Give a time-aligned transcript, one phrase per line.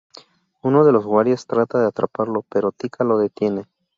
[0.63, 3.67] Uno de los guardias trata de atraparlo, pero Tika lo detiene.